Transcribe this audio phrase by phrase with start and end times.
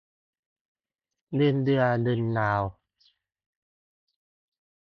[1.35, 2.63] เงินเดือนเงินดาว